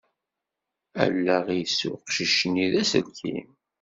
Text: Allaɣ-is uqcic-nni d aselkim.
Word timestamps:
Allaɣ-is 1.03 1.79
uqcic-nni 1.93 2.67
d 2.71 2.73
aselkim. 2.81 3.49